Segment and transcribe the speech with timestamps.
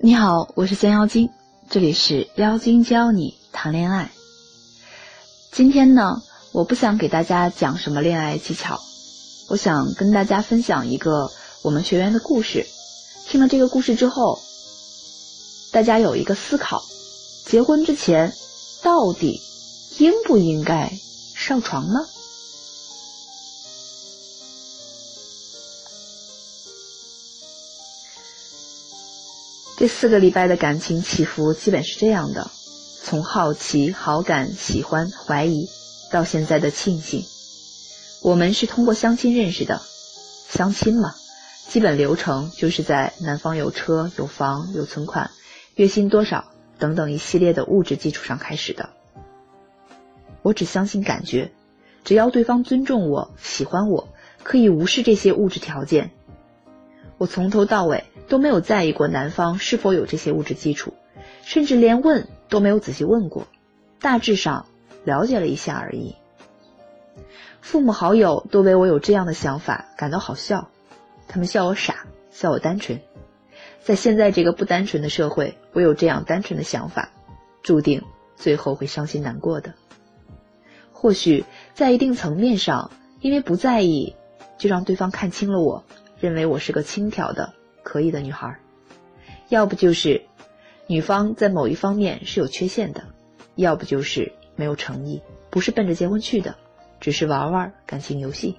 [0.00, 1.30] 你好，我是三妖精，
[1.68, 4.12] 这里是妖精教你谈恋爱。
[5.50, 8.78] 今天呢，我不想给大家讲什么恋爱技巧，
[9.48, 11.32] 我想跟大家分享一个
[11.64, 12.64] 我们学员的故事。
[13.26, 14.38] 听了这个故事之后，
[15.72, 16.80] 大家有一个思考：
[17.44, 18.32] 结婚之前
[18.84, 19.40] 到底
[19.98, 20.92] 应不应该
[21.34, 21.98] 上床呢？
[29.78, 32.50] 这四个礼拜的感情起伏基本是这样的：
[33.04, 35.68] 从好奇、好感、喜欢、怀疑，
[36.10, 37.22] 到现在的庆幸。
[38.20, 39.80] 我们是通过相亲认识的，
[40.48, 41.14] 相亲嘛，
[41.68, 45.30] 基本流程就是在男方有车、有房、有存款、
[45.76, 46.46] 月薪多少
[46.80, 48.88] 等等一系列的物质基础上开始的。
[50.42, 51.52] 我只相信感觉，
[52.02, 54.08] 只要对方尊重我、喜欢我，
[54.42, 56.10] 可以无视这些物质条件。
[57.16, 60.92] 我从头到尾都没有在意过男方是否有这些物质基础，
[61.42, 63.46] 甚至连问都没有仔细问过，
[64.00, 64.66] 大致上
[65.04, 66.14] 了解了一下而已。
[67.60, 70.68] 父母好友都为我有这样的想法感到好笑，
[71.26, 73.00] 他们笑我傻，笑我单纯。
[73.82, 77.10] 在现在这个不单纯的社会，我有这样单纯的想法，
[77.62, 78.02] 注定
[78.36, 79.74] 最后会伤心难过的。
[80.92, 84.14] 或许在一定层面上，因为不在意，
[84.58, 85.84] 就让对方看清了我。
[86.20, 87.54] 认为我是个轻佻的、
[87.88, 88.60] 可以的女孩，
[89.48, 90.26] 要不就是
[90.86, 93.02] 女方在某一方面是有缺陷的，
[93.54, 96.54] 要不就是没有诚意，不是奔着结婚去的，
[97.00, 98.58] 只是玩玩感情游戏。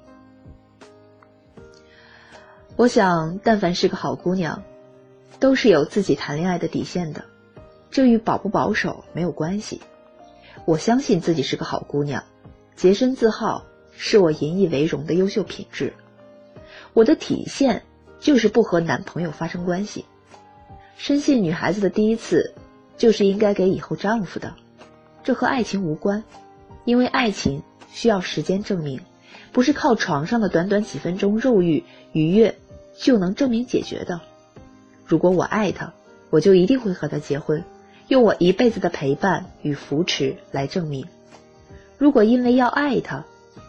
[2.76, 4.64] 我想，但凡是个好姑娘，
[5.40, 7.26] 都是有自己谈恋爱的底线的，
[7.92, 9.80] 这与保不保守没有关系。
[10.66, 12.24] 我相信自己是个好姑娘，
[12.76, 15.94] 洁身自好是我引以为荣的优秀品质。
[16.94, 17.84] 我的体现
[18.20, 20.06] 就是不和男朋友发生关系，
[20.98, 22.54] 深信女孩子的第一次
[22.98, 24.54] 就是应该给以后丈夫的，
[25.24, 26.24] 这和爱情无关，
[26.84, 29.00] 因为爱情需要时间证明，
[29.54, 32.58] 不是靠床上的短短几分钟肉欲愉悦
[32.98, 34.20] 就能证明解决的。
[35.06, 35.94] 如果我爱他，
[36.30, 37.64] 我就一定会和他结婚，
[38.10, 41.08] 用我一辈子的陪伴与扶持来证明。
[41.98, 43.24] 如果因为要爱他，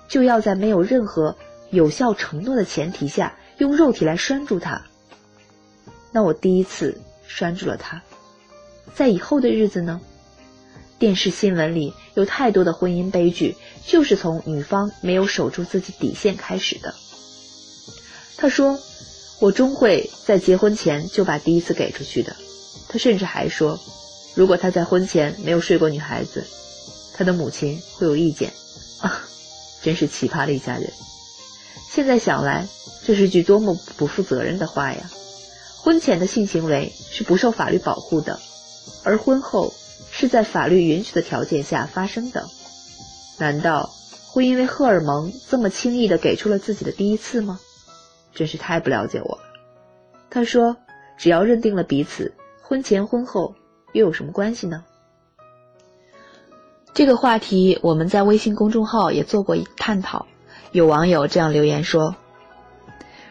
[0.09, 1.37] 就要在没有任何。
[1.73, 4.83] 有效承诺的前提下，用肉体来拴住他。
[6.13, 6.99] 那我第一次
[7.29, 8.03] 拴住了他，
[8.95, 10.01] 在以后的日子呢？
[10.99, 13.57] 电视新闻里有太多的婚姻悲剧，
[13.87, 16.95] 就是从女方没有守住自己底线开始的。
[18.39, 18.79] 他说
[19.41, 22.35] ：“我终会在结婚前就把第一次给出去的。”
[22.89, 23.79] 他甚至还说
[24.35, 26.47] ：“如果他在婚前没有睡过女孩子，
[27.15, 28.53] 他的母亲会有意见。”
[29.01, 29.23] 啊，
[29.83, 30.91] 真是奇葩的一家人。
[31.93, 32.69] 现在想来，
[33.05, 35.11] 这是句多么不负责任的话呀！
[35.77, 38.39] 婚前的性行为是不受法律保护的，
[39.03, 39.75] 而婚后
[40.09, 42.47] 是在法律允许的条件下发生的。
[43.41, 43.91] 难道
[44.29, 47.59] 会因为荷尔蒙这么轻易的给出了自己的第一次吗？
[48.33, 49.43] 真是太不了解我了。
[50.31, 50.77] 他说
[51.19, 53.57] ：“只要认定了彼此，婚前婚后
[53.93, 54.85] 又有什么关系呢？”
[56.95, 60.27] 这个话题我们在微信公众号也做过探讨。
[60.73, 62.15] 有网友这样留言说：“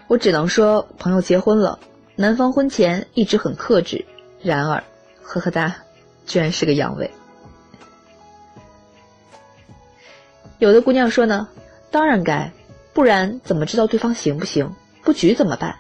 [0.08, 1.80] 我只能说，朋友结婚了，
[2.18, 4.06] 男方婚前一直很克制，
[4.42, 4.84] 然而，
[5.22, 5.78] 呵呵哒，
[6.26, 7.10] 居然是个阳痿。”
[10.60, 11.48] 有的姑娘说呢
[11.92, 12.52] ：“当然该，
[12.92, 14.76] 不然怎么知道对方行不行？
[15.04, 15.78] 不举怎么办？”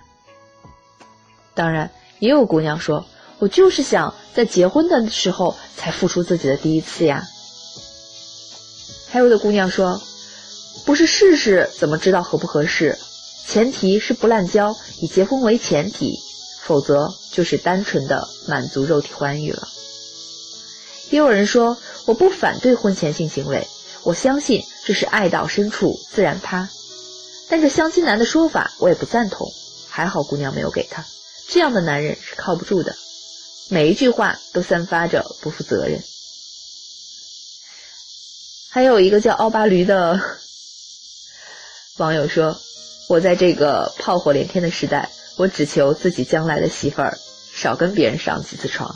[1.53, 3.05] 当然，也有姑娘说
[3.39, 7.23] ：“我就是想在结婚的时候才付出自己的第一次呀。”
[9.11, 10.01] 还有的姑娘说。
[10.89, 12.97] 不是试试怎么知道合不合适？
[13.45, 16.17] 前提是不滥交，以结婚为前提，
[16.63, 19.67] 否则就是单纯的满足肉体欢愉了。
[21.11, 23.67] 也有人说，我不反对婚前性行为，
[24.01, 26.67] 我相信这是爱到深处自然塌。
[27.49, 29.47] 但这相亲男的说法我也不赞同。
[29.87, 31.05] 还好姑娘没有给他，
[31.49, 32.95] 这样的男人是靠不住的，
[33.69, 36.01] 每一句话都散发着不负责任。
[38.71, 40.19] 还有一个叫奥巴驴的。
[41.99, 42.55] 网友说
[43.09, 47.17] ：“我在这个炮火连天的时代，我只求自己将来的媳妇儿
[47.53, 48.95] 少跟别人上几次床。”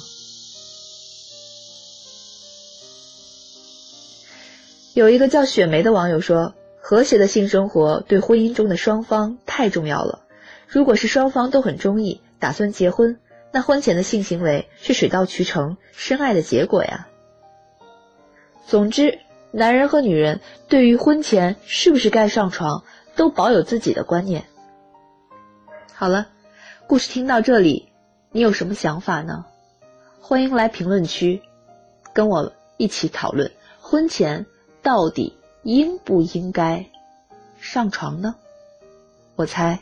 [4.96, 10.22] 有一个叫雪梅的网友说：“和谐的性生活对婚姻中的双方太重要了。
[10.68, 13.20] 如果是双方都很中意，打算结婚，
[13.52, 17.10] 那婚前的性行为是水到渠成、深爱的结果呀。”
[18.66, 19.20] 总之。
[19.56, 22.84] 男人和女人对于婚前是不是该上床，
[23.16, 24.46] 都保有自己的观念。
[25.94, 26.30] 好了，
[26.88, 27.88] 故事听到这里，
[28.32, 29.46] 你有什么想法呢？
[30.20, 31.44] 欢迎来评论区
[32.14, 34.48] 跟我一起讨论，婚前
[34.82, 36.90] 到底应不应该
[37.60, 38.34] 上床呢？
[39.36, 39.78] 我猜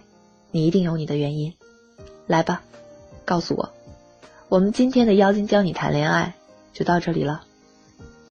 [0.52, 1.56] 你一定有你的原因，
[2.28, 2.62] 来吧，
[3.24, 3.72] 告诉我。
[4.50, 6.36] 我们今天的妖精教你谈恋爱
[6.74, 7.46] 就到这里了。